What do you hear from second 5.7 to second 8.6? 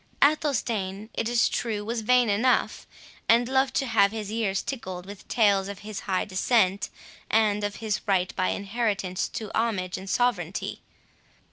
his high descent, and of his right by